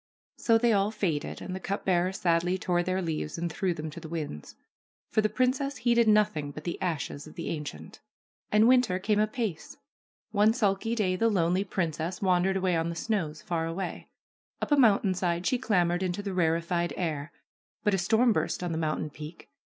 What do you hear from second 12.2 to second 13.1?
BEARER princess wandered away on the